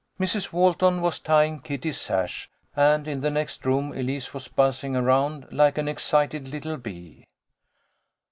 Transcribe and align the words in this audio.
Mrs. 0.19 0.51
Walton 0.51 1.01
was 1.01 1.19
tying 1.19 1.59
Kitty's 1.61 2.01
sash, 2.01 2.49
and 2.75 3.07
in 3.07 3.19
the 3.21 3.29
next 3.29 3.63
room 3.67 3.91
Elise 3.93 4.33
was 4.33 4.47
buzzing 4.47 4.95
around 4.95 5.45
like 5.51 5.77
an 5.77 5.87
excited 5.87 6.47
little 6.47 6.77
bee. 6.77 7.27